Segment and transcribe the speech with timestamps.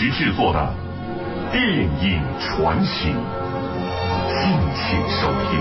[0.00, 0.74] 奇制作的
[1.52, 3.12] 电影传奇，
[4.28, 5.60] 敬请收听。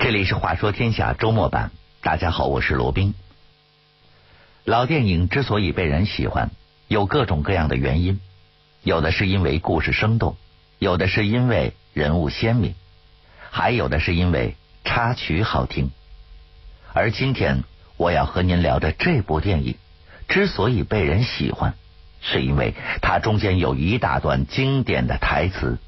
[0.00, 1.70] 这里是《话说天下》周末版，
[2.02, 3.14] 大家好，我是罗宾。
[4.64, 6.50] 老电影之所以被人喜欢，
[6.88, 8.18] 有各种各样的原因，
[8.82, 10.34] 有的是因为故事生动。
[10.82, 12.74] 有的是因为人物鲜明，
[13.52, 15.92] 还有的是因为插曲好听。
[16.92, 17.62] 而今天
[17.96, 19.76] 我要和您聊的这部电影，
[20.26, 21.74] 之所以被人喜欢，
[22.20, 25.78] 是因为它中间有一大段经典的台词。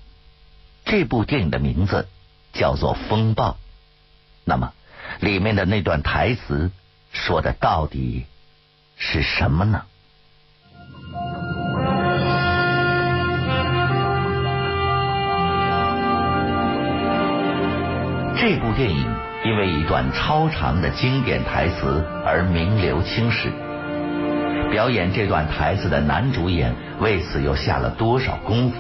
[0.85, 2.07] 这部电影的名字
[2.53, 3.51] 叫做《风暴》，
[4.45, 4.75] 那么
[5.19, 6.71] 里面的那段台词
[7.13, 8.27] 说的到底
[8.97, 9.87] 是什么呢？
[18.47, 19.07] 这部电影
[19.43, 23.49] 因为一段超长的经典台词而名留青史。
[24.71, 28.77] 表演这段台词的男主演为此又下了多少功夫？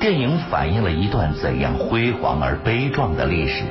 [0.00, 3.62] 电影反映了一段怎样辉煌而悲壮的历史？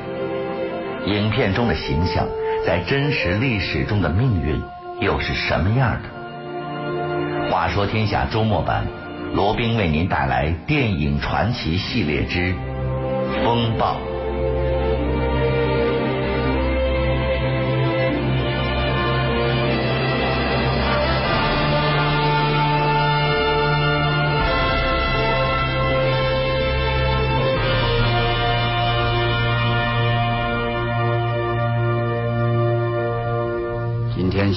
[1.06, 2.25] 影片中的形象
[2.66, 4.63] 在真实历史中的命运
[5.02, 7.50] 又是什么样的？
[7.52, 8.88] 话说天下周末版，
[9.33, 12.53] 罗宾为您带来电影传奇系列之
[13.44, 13.97] 《风暴》。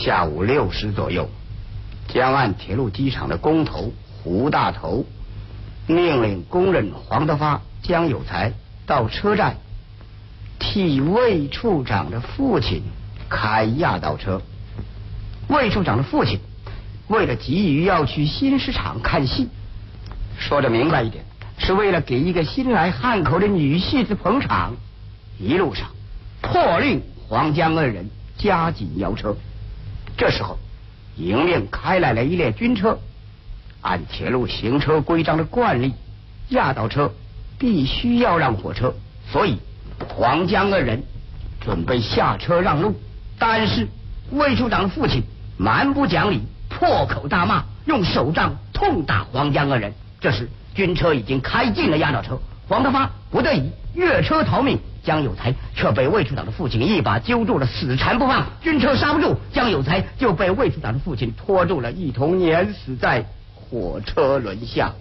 [0.04, 1.30] 下午六时左右，
[2.08, 5.06] 江岸铁路机场的工头胡大头
[5.86, 8.52] 命令工人黄德发、江有才
[8.84, 9.56] 到车站
[10.58, 12.82] 替魏处长的父亲
[13.30, 14.42] 开压倒车。
[15.48, 16.38] 魏处长的父亲
[17.08, 19.48] 为了急于要去新市场看戏，
[20.36, 21.24] 说的明白一点，
[21.56, 24.74] 是为了给一个新来汉口的女戏子捧场。
[25.38, 25.88] 一路上
[26.42, 29.34] 破令黄江二人加紧摇车。
[30.16, 30.58] 这时候，
[31.16, 32.98] 迎面开来了一列军车。
[33.80, 35.92] 按铁路行车规章的惯例，
[36.48, 37.12] 压倒车
[37.58, 38.94] 必须要让火车，
[39.30, 39.58] 所以
[40.08, 41.02] 黄江二人
[41.60, 42.94] 准备下车让路。
[43.38, 43.88] 但是
[44.30, 45.22] 魏处长的父亲
[45.58, 49.92] 蛮不讲理，破口大骂，用手杖痛打黄江二人。
[50.20, 52.38] 这时军车已经开进了压倒车，
[52.68, 54.78] 黄德发不得已越车逃命。
[55.04, 58.46] 江有才却被魏处长的父亲一把揪住了，死缠不放。
[58.62, 64.94] 军车刹不住，江有才就被魏处长的父亲拖住了，一同碾死在火车轮下。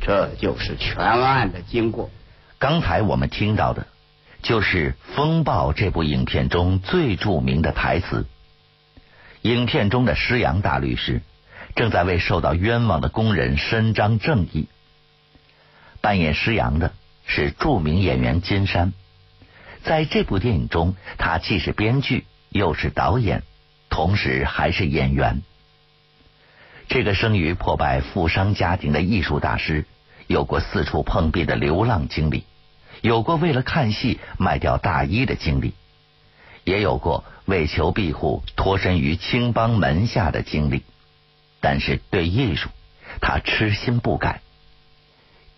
[0.00, 2.10] 这就是全案的经过。
[2.58, 3.86] 刚才我们听到的，
[4.42, 8.26] 就是《风暴》这部影片中最著名的台词。
[9.42, 11.22] 影片中的施阳大律师
[11.74, 14.68] 正在为受到冤枉的工人伸张正义，
[16.00, 16.92] 扮演施阳的。
[17.26, 18.92] 是著名演员金山，
[19.82, 23.42] 在这部电影中，他既是编剧又是导演，
[23.88, 25.42] 同时还是演员。
[26.88, 29.86] 这个生于破败富商家庭的艺术大师，
[30.26, 32.44] 有过四处碰壁的流浪经历，
[33.00, 35.72] 有过为了看戏卖掉大衣的经历，
[36.62, 40.84] 也有过为求庇护脱身于青帮门下的经历。
[41.60, 42.68] 但是对艺术，
[43.22, 44.42] 他痴心不改。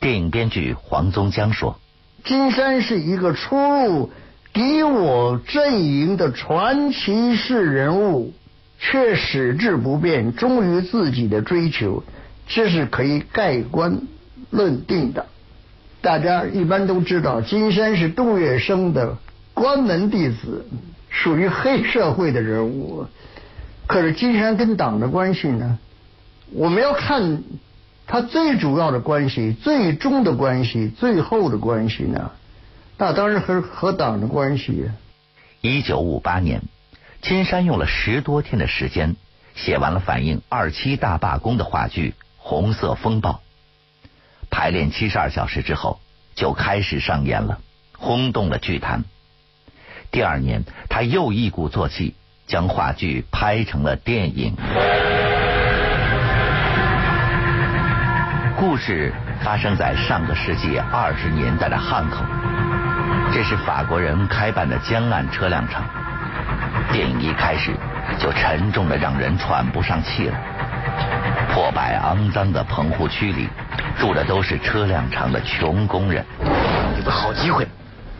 [0.07, 1.81] 电影编剧黄宗江说
[2.23, 4.13] ：“金山是一个出入
[4.53, 8.33] 敌我阵营的传奇式人物，
[8.79, 12.05] 却矢志不变，忠于自己的追求，
[12.47, 14.03] 这是可以盖棺
[14.51, 15.27] 论定的。
[16.03, 19.19] 大家一般都知道，金山是杜月笙的
[19.55, 20.67] 关门弟子，
[21.11, 23.07] 属于黑社会的人物。
[23.89, 25.81] 可是金山跟党的关系呢？
[26.53, 27.43] 我们要看。”
[28.07, 32.31] 他最主要的关系、最终的关系、最后的关系呢？
[32.97, 34.91] 那当然和和党的关系。
[35.61, 36.63] 一九五八年，
[37.21, 39.17] 金山用了十多天的时间
[39.55, 43.31] 写完了反映二七大罢工的话剧《红色风暴》。
[44.51, 46.01] 排练七十二小时之后，
[46.37, 47.61] 就开始上演了，
[47.99, 49.05] 轰动了剧坛。
[50.13, 52.15] 第二年，他又一鼓作气，
[52.47, 54.55] 将话剧拍成了电影。
[58.59, 59.13] 故事
[59.43, 62.25] 发生在上个世纪二十年代的汉口，
[63.31, 65.85] 这是法国人开办的江岸车辆厂。
[66.91, 67.73] 电影一开始
[68.19, 70.41] 就沉重的让人喘不上气来。
[71.53, 73.47] 破败肮脏的棚户区里，
[73.99, 76.25] 住的都是车辆厂的穷工人。
[76.97, 77.69] 有个好机会，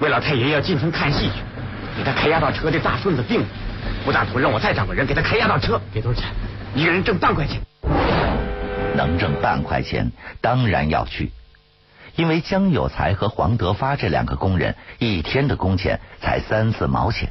[0.01, 1.41] 魏老太爷要进城看戏去，
[1.97, 3.47] 给他开押到车的大顺子病了，
[4.07, 6.29] 吴大头让我再找个人给他开押到车，给多少钱？
[6.75, 7.59] 一个人挣半块钱。
[8.97, 10.11] 能挣半块钱，
[10.41, 11.31] 当然要去。
[12.17, 17.29] 因为江有才和黄德发这两个工人一天的工钱才三四毛钱，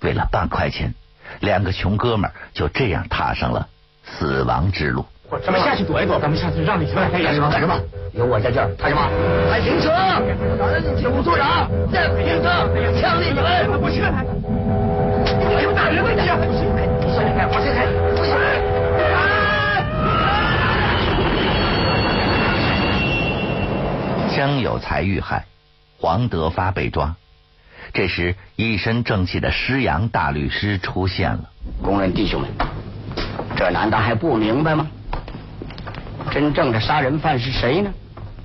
[0.00, 0.94] 为了半块钱，
[1.38, 3.68] 两个穷哥们就这样踏上了
[4.04, 5.06] 死亡之路。
[5.46, 7.48] 咱们下去躲一躲，咱们下去让你出来干什么？
[7.48, 7.80] 干什么？
[8.12, 9.08] 有我在这儿，怕什么？
[9.48, 9.88] 快停车！
[11.00, 12.68] 警务组长，再不停车，
[13.00, 13.80] 枪毙你们！
[13.80, 14.02] 不去！
[15.54, 16.36] 还有大人问题啊！
[16.36, 16.68] 不行，
[17.00, 17.86] 你先开，我先开，
[24.42, 24.58] 张！
[24.58, 25.44] 有才遇害，
[25.98, 27.14] 黄德发被抓。
[27.92, 31.50] 这时，一身正气的施阳大律师出现了。
[31.80, 32.50] 工人弟兄们，
[33.56, 34.88] 这难道还不明白吗？
[36.32, 37.92] 真正的杀人犯是谁呢？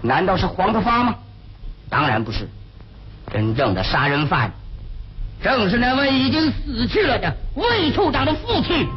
[0.04, 1.16] 难道是黄德发吗？
[1.90, 2.48] 当然不是，
[3.32, 4.52] 真正的杀人犯
[5.42, 8.88] 正是那位已经死去了的魏处长的父亲。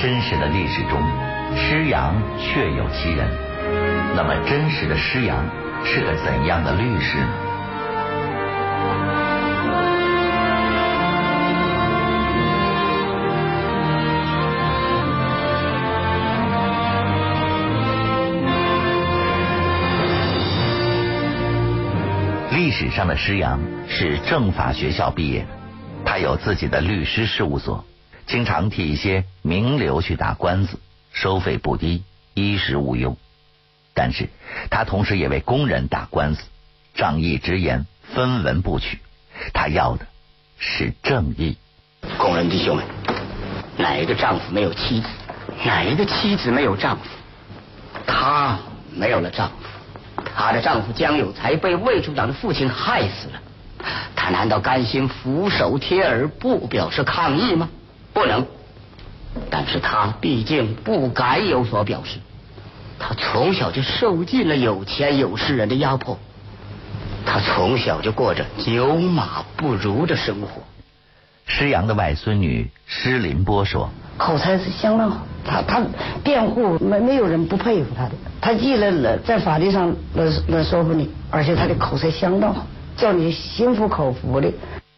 [0.00, 1.00] 真实的历史中，
[1.56, 3.26] 施阳确有其人。
[4.14, 5.44] 那么，真实的施阳
[5.84, 7.28] 是个怎样的律师呢？
[22.50, 23.58] 历史上的施阳
[23.88, 25.46] 是政法学校毕业，
[26.04, 27.84] 他有自己的律师事务所。
[28.26, 30.78] 经常替一些名流去打官司，
[31.12, 32.02] 收费不低，
[32.34, 33.16] 衣食无忧。
[33.94, 34.28] 但是
[34.70, 36.42] 他同时也为工人打官司，
[36.94, 38.98] 仗义直言，分文不取。
[39.52, 40.06] 他要的
[40.58, 41.56] 是正义。
[42.18, 42.84] 工人弟兄们，
[43.76, 45.08] 哪一个丈夫没有妻子？
[45.64, 47.02] 哪一个妻子没有丈夫？
[48.06, 48.58] 她
[48.92, 49.54] 没有了丈夫，
[50.34, 53.40] 她的丈夫江有才被魏处长的父亲害死了。
[54.16, 57.68] 她难道甘心俯首帖耳，不表示抗议吗？
[58.14, 58.46] 不能，
[59.50, 62.20] 但是他毕竟不敢有所表示。
[62.98, 66.16] 他从小就受尽了有钱有势人的压迫，
[67.26, 70.62] 他从小就过着牛马不如的生活。
[71.46, 75.84] 施阳的外孙女施林波说：“口才是相当好，他他
[76.22, 82.64] 辩护没没有人不佩服他的，他既了在法律上能能说服你，而且他的口才相当好，
[82.96, 84.50] 叫你心服口服的。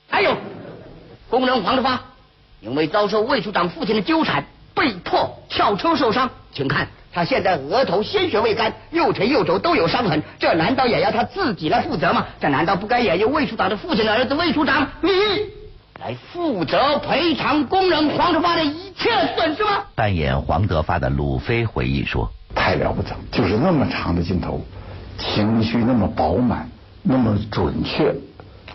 [0.09, 0.37] 还有
[1.31, 2.01] 工人黄德发。”
[2.61, 4.45] 因为遭受魏处长父亲的纠缠，
[4.75, 6.31] 被迫跳车受伤。
[6.53, 10.23] 请看，他现在额头鲜血未干，右腿右肘都有伤痕。
[10.39, 12.27] 这难道也要他自己来负责吗？
[12.41, 15.11] 这难道不该也由魏处长的父亲的儿子魏处长你
[16.01, 19.85] 来负责赔偿工人黄德发的一切损失吗？
[19.95, 24.61] 扮演黄德发的鲁飞回忆说：“太了不得，就是那么长的镜头，
[25.19, 26.69] 情绪那么饱满，
[27.03, 28.15] 那么准确。”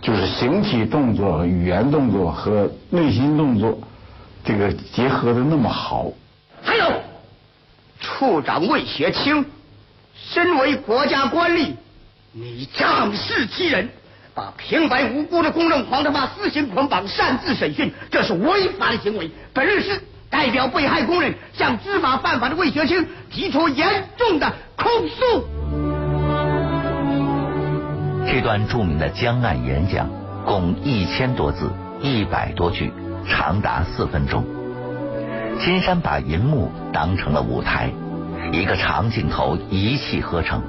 [0.01, 3.79] 就是形体动作、语言动作和内心动作，
[4.43, 6.11] 这个结合的那么好。
[6.63, 6.91] 还有，
[7.99, 9.45] 处长魏学清，
[10.15, 11.73] 身为国家官吏，
[12.31, 13.89] 你仗势欺人，
[14.33, 19.29] 把平白无辜的公正黄德发私刑捆绑、擅自审讯，这是违法的行为。
[19.53, 20.01] 本律师
[20.31, 25.45] 代表被害工人向知法犯法的魏学清提出严重的控诉。
[28.27, 30.09] 这段著名的江岸演讲
[30.45, 31.69] 共一千多字，
[32.01, 32.93] 一百多句，
[33.27, 34.45] 长达四分钟。
[35.59, 37.91] 金山把银幕当成了舞台，
[38.51, 40.61] 一个长镜头一气呵成。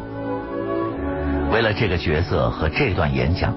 [1.52, 3.54] 为了这个角色和这段演讲，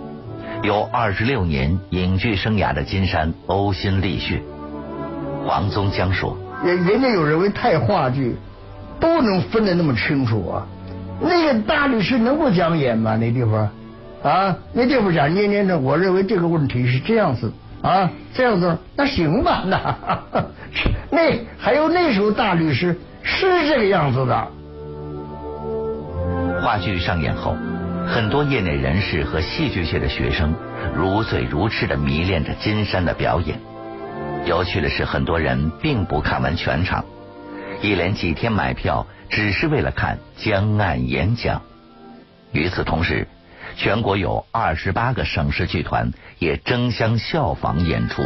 [0.61, 4.41] 有二十六年影剧生涯的金山呕心沥血。
[5.45, 8.35] 黄宗江说：“人人家有人为太话剧
[8.99, 10.67] 不能分得那么清楚啊，
[11.21, 13.15] 那个大律师能不讲演吗？
[13.15, 13.69] 那地方？”
[14.25, 17.53] 啊，那这不讲捏捏的，我认为这个问题是这样子
[17.83, 19.95] 啊，这样子那行吧，那
[21.11, 24.47] 那还有那时候大律师是这个样子的。
[26.59, 27.55] 话剧上演后，
[28.07, 30.55] 很多业内人士和戏剧界的学生
[30.95, 33.59] 如醉如痴的迷恋着金山的表演。
[34.45, 37.05] 有趣的是，很多人并不看完全场，
[37.83, 41.61] 一连几天买票，只是为了看江岸演讲。
[42.51, 43.27] 与此同时。
[43.77, 48.23] 全国有二十八个省市剧团也争相效仿演出。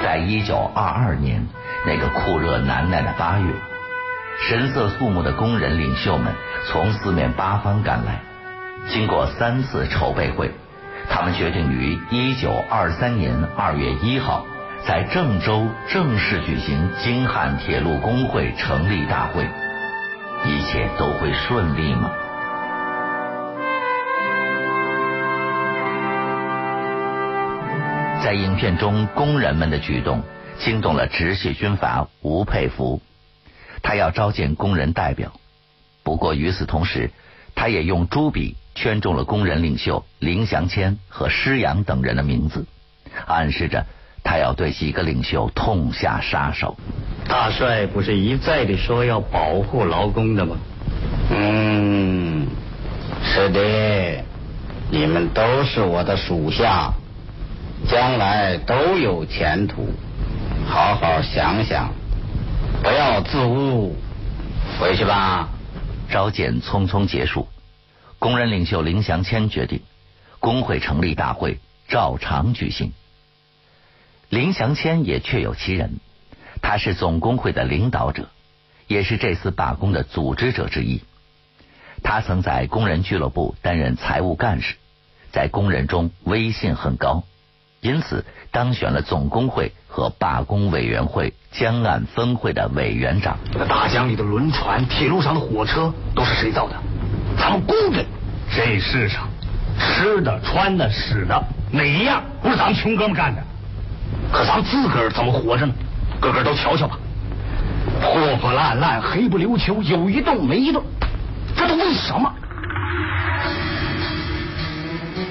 [0.00, 1.46] 在一九二二年，
[1.84, 3.52] 那个酷热难耐的八月，
[4.48, 6.32] 神色肃穆的工人领袖们
[6.68, 8.20] 从四面八方赶来。
[8.88, 10.52] 经过三次筹备会，
[11.10, 14.46] 他们决定于一九二三年二月一号
[14.86, 19.48] 在郑州正式举行京汉铁路工会成立大会。
[20.44, 22.10] 一切都会顺利吗？
[28.22, 30.22] 在影片中，工人们的举动
[30.58, 33.00] 惊动了直系军阀吴佩孚，
[33.82, 35.32] 他要召见工人代表。
[36.02, 37.10] 不过与此同时，
[37.54, 42.66] 他也用朱笔圈中了工人领袖林祥谦和施洋等人的名字，
[43.26, 43.86] 暗示着
[44.28, 46.76] 他要对几个领袖痛下杀手。
[47.26, 50.54] 大帅不是一再的说要保护劳工的吗？
[51.30, 52.46] 嗯，
[53.24, 54.22] 是的，
[54.90, 56.92] 你们都是我的属下。
[57.86, 59.88] 将来都有前途，
[60.66, 61.90] 好好想想，
[62.82, 63.96] 不要自误。
[64.78, 65.48] 回去吧。
[66.10, 67.48] 召见匆匆结束，
[68.18, 69.80] 工人领袖林祥谦决定，
[70.38, 71.58] 工会成立大会
[71.88, 72.92] 照常举行。
[74.28, 76.00] 林祥谦也确有其人，
[76.60, 78.28] 他是总工会的领导者，
[78.86, 81.02] 也是这次罢工的组织者之一。
[82.02, 84.76] 他曾在工人俱乐部担任财务干事，
[85.32, 87.24] 在工人中威信很高。
[87.80, 93.38] 因此，当选了总工会和罢工委员会江岸分会的委员长。
[93.54, 96.76] 那大江里的轮船、铁路上的火车都是谁造的？
[97.38, 98.04] 咱们工人。
[98.50, 99.28] 这世上
[99.78, 103.42] 吃的、穿的、使的，哪一样不是咱们穷哥们干的？
[104.32, 105.72] 可咱们自个儿怎么活着呢？
[106.20, 106.98] 个个都瞧瞧吧，
[108.00, 110.82] 破破烂烂、黑不溜秋，有一顿没一顿，
[111.56, 112.32] 这都为什么？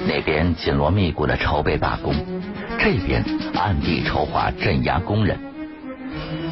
[0.07, 2.15] 那边紧锣密鼓的筹备罢工，
[2.79, 3.23] 这边
[3.55, 5.37] 暗地筹划镇压工人。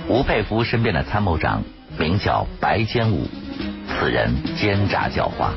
[0.08, 1.64] 吴佩孚身边的参谋长
[1.98, 3.28] 名叫白坚武，
[3.88, 5.52] 此人奸诈狡猾，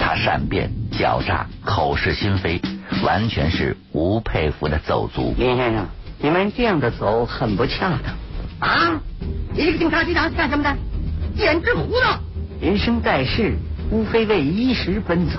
[0.00, 2.60] 他善变狡诈，口是心非，
[3.02, 5.34] 完全是吴佩孚的走卒。
[5.38, 5.86] 林先生，
[6.18, 9.00] 你们这样的走很不恰当啊！
[9.54, 10.76] 一个警察局长干什么的？
[11.36, 12.18] 简直胡闹！
[12.60, 13.54] 人生在世，
[13.90, 15.38] 无非为衣食奔走。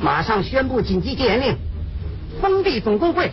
[0.00, 1.56] 马上宣布紧急戒严令，
[2.40, 3.32] 封闭总工会，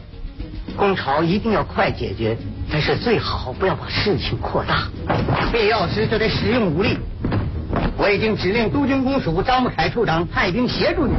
[0.75, 2.35] 工潮一定要快解决，
[2.71, 4.87] 但是最好，不要把事情扩大。
[5.51, 6.97] 必要时就得使用武力。
[7.97, 11.13] 我已经指令督军公署张木凯处长派兵协助你。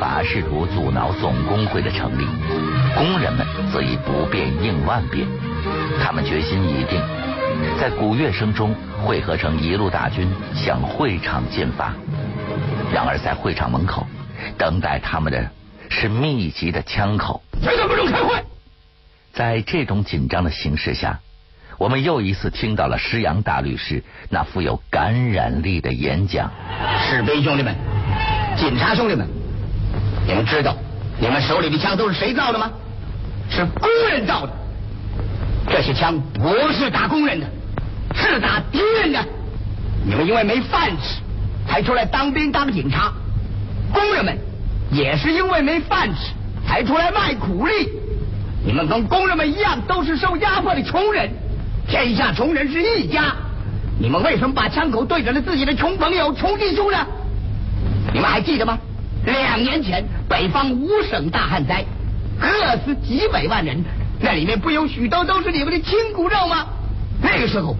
[0.00, 2.24] 军阀试图阻挠总工会的成立，
[2.96, 5.28] 工人们则以不变应万变，
[6.02, 6.98] 他们决心已定。
[7.78, 11.92] 在鼓乐声中汇合成一路大军向会场进发。
[12.90, 14.06] 然而在会场门口
[14.56, 15.50] 等待他们的
[15.90, 17.42] 是密集的枪口。
[17.62, 18.42] 谁都不准开会！
[19.34, 21.20] 在这种紧张的形势下，
[21.76, 26.50] 我们又一次听到了施洋大律师那富有感染力的演讲。
[27.06, 27.76] 士兵兄弟们，
[28.56, 29.28] 警察兄弟们，
[30.30, 30.76] 你们知道
[31.18, 32.70] 你们手里的枪都是谁造的吗？
[33.50, 34.52] 是工人造的。
[35.68, 37.46] 这些枪不是打工人的，
[38.14, 39.20] 是打敌人的。
[40.04, 41.20] 你们因为没饭吃，
[41.68, 43.12] 才出来当兵当警察；
[43.92, 44.38] 工人们
[44.92, 46.30] 也是因为没饭吃，
[46.64, 47.88] 才出来卖苦力。
[48.64, 51.28] 你们跟工人们一样，都是受压迫的穷人。
[51.88, 53.34] 天下穷人是一家，
[53.98, 57.04] 你们为什么把枪口对准了自己的穷朋友、穷弟兄呢？
[58.12, 58.78] 你们还记得吗？
[59.24, 61.84] 两年前北方五省大旱灾，
[62.40, 63.82] 饿死几百万人。
[64.20, 66.66] 那里面不有许多都是你们的亲骨肉吗？
[67.22, 67.76] 那个时候，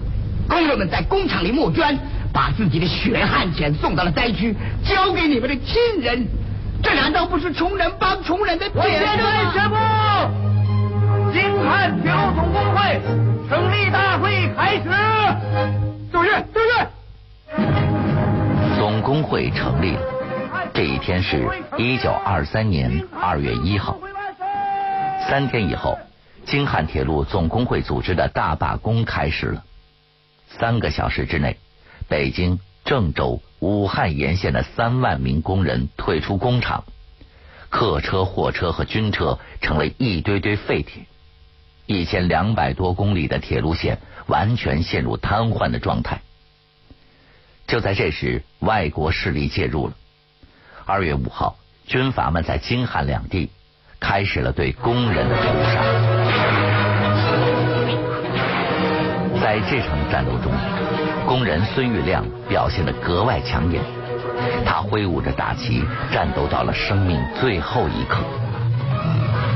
[0.47, 1.97] 工人们在工厂里募捐，
[2.33, 6.27] 把自己的血汗钱送到了灾区，交给你们的亲人。
[6.83, 9.51] 这难道不是穷人帮穷人的典范吗？
[9.53, 9.75] 宣布，
[11.31, 12.99] 京汉铁路总工会
[13.49, 14.83] 成立大会开始。
[16.11, 16.71] 注意，注意。
[18.77, 20.20] 总工会成立了。
[20.81, 21.47] 这一天是
[21.77, 23.99] 一九二三年二月一号。
[25.29, 25.99] 三天以后。
[26.43, 29.63] 京汉铁路总工会组织的大罢工开始了。
[30.47, 31.57] 三个小时之内，
[32.09, 36.83] 北京、郑州、武汉沿线的三万名工人退出工厂，
[37.69, 41.03] 客车、货车和军车成了一堆堆废铁，
[41.85, 46.21] 一千两百多公里的铁路线完全陷入瘫痪的状态。
[47.67, 49.93] 就在这时，外国势力介入了。
[50.91, 51.55] 二月五号，
[51.87, 53.49] 军阀们在京汉两地
[53.97, 55.81] 开始了对工人的屠杀。
[59.41, 60.51] 在这场战斗中，
[61.25, 63.81] 工人孙玉亮表现得格外抢眼。
[64.65, 65.81] 他挥舞着大旗，
[66.11, 68.17] 战斗到了生命最后一刻。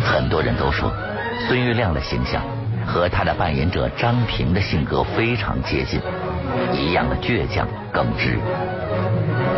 [0.05, 0.89] 很多人都说，
[1.49, 2.41] 孙玉亮的形象
[2.87, 5.99] 和他的扮演者张平的性格非常接近，
[6.71, 8.39] 一样的倔强耿直。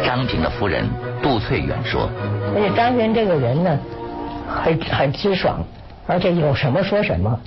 [0.05, 0.87] 张平的夫人
[1.21, 2.09] 杜翠远说
[2.55, 3.79] ：“而且张平这个人呢，
[4.47, 5.63] 很很直爽，
[6.05, 7.39] 而且有什么说什么。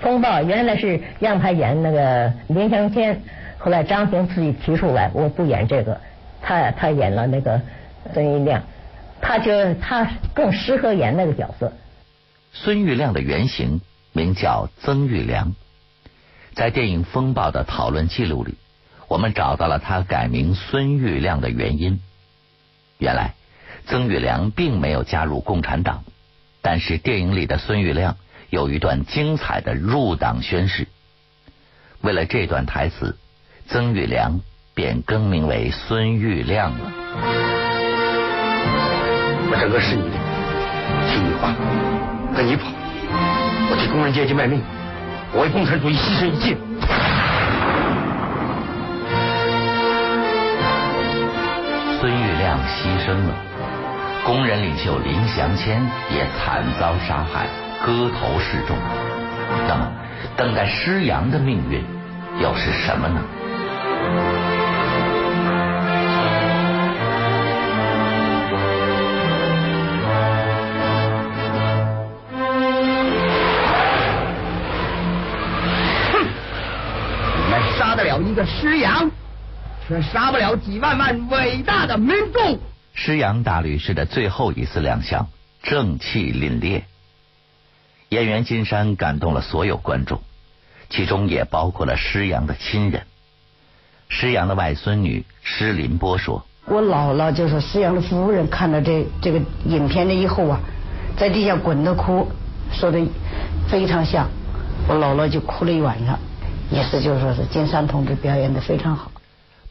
[0.00, 3.20] 风暴原来是让他演那个林祥谦，
[3.58, 6.00] 后来张平自己提出来，我不演这个，
[6.40, 7.60] 他他演了那个
[8.14, 8.62] 孙玉亮，
[9.20, 11.72] 他觉得他更适合演那个角色。
[12.52, 13.80] 孙玉亮的原型
[14.12, 15.54] 名叫曾玉良，
[16.54, 18.54] 在电影《风暴》的讨论记录里。
[19.10, 22.00] 我们找到了他改名孙玉亮的原因。
[22.98, 23.34] 原来，
[23.86, 26.04] 曾玉良并没有加入共产党，
[26.62, 28.16] 但是电影里的孙玉亮
[28.50, 30.86] 有一段精彩的入党宣誓。
[32.02, 33.18] 为了这段台词，
[33.66, 34.40] 曾玉良
[34.74, 36.92] 便更名为孙玉亮了。
[39.50, 40.16] 我整个是你的，
[41.10, 41.52] 听你话，
[42.36, 42.70] 跟你跑，
[43.72, 44.62] 我替工人阶级卖命，
[45.34, 46.56] 我为共产主义牺牲一切。
[52.66, 53.34] 牺牲了，
[54.24, 57.46] 工人领袖林祥谦也惨遭杀害，
[57.84, 58.76] 割头示众。
[59.66, 59.90] 那么，
[60.36, 61.84] 等待施洋的命运
[62.40, 63.20] 又是什么呢？
[76.12, 76.24] 哼，
[77.36, 79.10] 你们杀得了一个施洋？
[79.90, 82.60] 却杀不了几万万伟大的民众。
[82.94, 85.26] 施洋大律师的最后一次亮相，
[85.64, 86.82] 正气凛冽。
[88.08, 90.20] 演员金山感动了所有观众，
[90.90, 93.02] 其中也包括了施洋的亲人。
[94.08, 100.60] 施洋的外孙女施林波说：“我姥姥就是施洋的夫人，看到这这个影片了以后啊，
[101.16, 102.30] 在地下滚着哭，
[102.72, 103.04] 说的
[103.68, 104.28] 非常像。
[104.86, 106.16] 我姥姥就哭了一晚上，
[106.70, 109.10] 意思就说是金山同志表演的非常好。”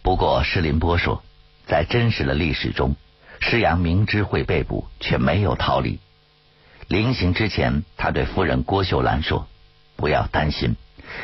[0.01, 1.21] 不过，施林波说，
[1.67, 2.95] 在真实的历史中，
[3.39, 5.99] 施洋明知会被捕，却没有逃离。
[6.87, 9.47] 临行之前，他对夫人郭秀兰说
[9.95, 10.75] ：“不要担心，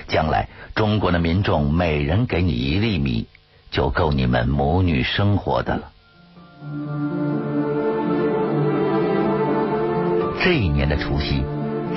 [0.07, 3.27] 将来中国的民众每人给你一粒米，
[3.71, 5.91] 就够你们母女生活的了。”
[10.43, 11.43] 这一年的除夕，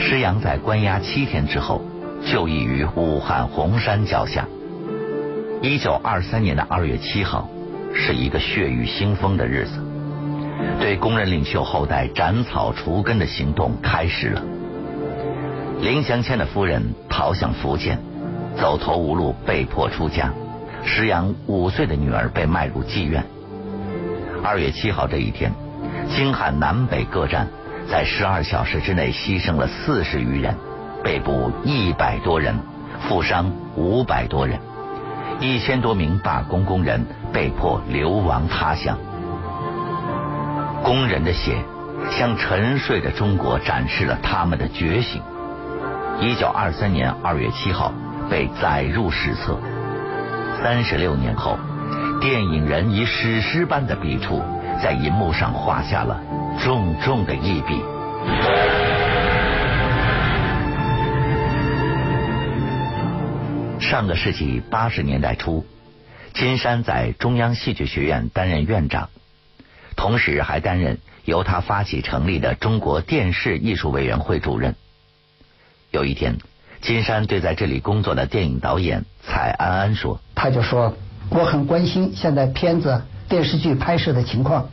[0.00, 1.82] 施洋在关押七天之后，
[2.24, 4.48] 就义于武汉洪山脚下。
[5.60, 7.48] 一九二三年的二月七号，
[7.92, 9.84] 是一个血雨腥风的日子。
[10.78, 14.42] 对工人领袖后代斩草除根的行动开始了。
[15.80, 17.98] 林祥谦的夫人逃向福建，
[18.56, 20.32] 走投无路，被迫出家。
[20.84, 23.24] 石阳五岁的女儿被卖入妓院。
[24.44, 25.52] 二月七号这一天，
[26.08, 27.48] 京汉南北各站
[27.90, 30.54] 在十二小时之内牺牲了四十余人，
[31.02, 32.54] 被捕一百多人，
[33.08, 34.56] 负伤五百多人。
[35.40, 38.98] 一千多名罢工工人被迫流亡他乡，
[40.82, 41.62] 工人的血
[42.10, 45.22] 向沉睡的中国展示了他们的觉醒。
[46.20, 47.92] 一九二三年二月七号
[48.28, 49.56] 被载入史册，
[50.60, 51.56] 三十六年后，
[52.20, 54.42] 电影人以史诗般的笔触
[54.82, 56.20] 在银幕上画下了
[56.58, 57.80] 重重的一笔。
[63.88, 65.64] 上个世纪八十年代初，
[66.34, 69.08] 金山在中央戏剧学院担任院长，
[69.96, 74.74] 同时还担任由他发起成立的中国电视艺术委员会主任。
[75.90, 76.36] 有一天，
[76.82, 80.94] 金山对在这里工作的电影导演蔡安安说：“他就说
[81.30, 84.68] 我很关心现在片子电视剧拍摄的情况。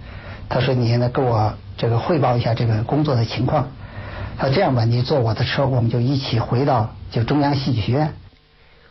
[0.49, 3.69] 他说你现在跟我这个汇报一下这个工作的情况。
[4.38, 8.13] 他说这样吧，你坐我的车，我们就一起回到就中央戏剧学院。”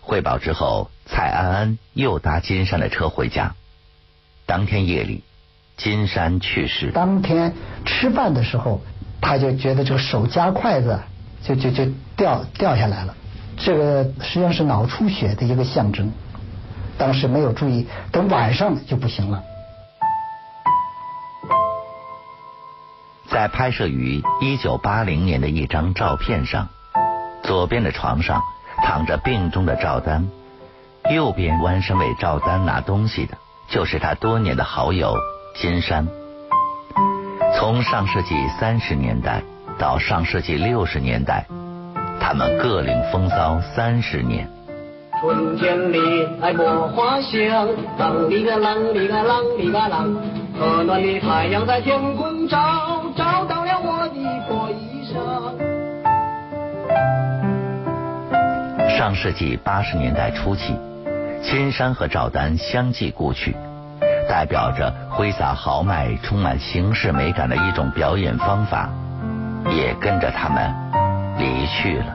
[0.07, 3.55] 汇报之后，蔡安安又搭金山的车回家。
[4.45, 5.25] 当天夜里，
[5.79, 6.91] 金山去世。
[6.93, 7.55] 当天
[7.87, 8.83] 吃饭的时候，
[9.23, 11.01] 他就觉得这个手夹筷子
[11.43, 11.87] 就就就
[12.17, 13.17] 掉掉下来了。
[13.57, 16.13] 这个实际上是脑出血的一个象征。
[16.99, 19.43] 当时没有注意，等晚上就不行了。
[23.31, 26.69] 在拍摄于一九八零年的一张照片上，
[27.43, 28.43] 左边的床上。
[28.85, 30.29] 躺着病中的赵丹，
[31.11, 35.15] 右边弯身为赵丹拿东西的，就是他多年的好友
[35.57, 36.07] 金山。
[37.57, 39.43] 从上世纪三十年代
[39.79, 41.47] 到上世纪六十年代，
[42.21, 44.51] 他们各领风骚三十年。
[45.19, 47.67] 春天里，爱百花香，
[47.99, 50.15] 啷里个啷里个啷里个啷。
[50.61, 53.64] 和暖的太阳在天空照，照到
[58.97, 60.79] 上世纪八十年代初期，
[61.43, 63.57] 千山和赵丹相继故去，
[64.29, 68.89] 代表着挥洒豪迈、充满形式美感的一种表演方法，
[69.69, 70.73] 也跟着他们
[71.39, 72.07] 离去了。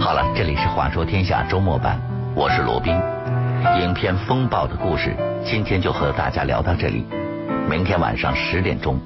[0.00, 2.00] 好了，这里是《话说天下》周末版，
[2.34, 2.98] 我是罗宾。
[3.80, 7.04] 影片《风暴》的故事，今天就和大家聊到这里。
[7.68, 9.00] 明天晚上十点钟，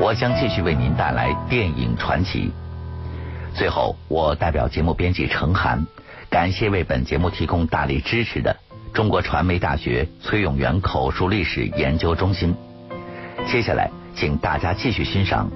[0.00, 2.50] 我将继续为您带来电影传奇。
[3.54, 5.86] 最后，我代表节目编辑程涵，
[6.30, 8.56] 感谢为本节目提供大力支持的
[8.92, 12.56] 中国传媒大学崔永元口述历史研究中心。
[13.46, 15.50] 接下来，请大家继续欣赏